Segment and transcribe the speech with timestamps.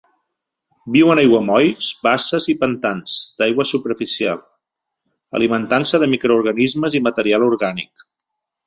[0.95, 4.43] Viu en aiguamolls, basses i pantans d'aigua superficial,
[5.41, 8.11] alimentant-se de microorganismes i material orgànic.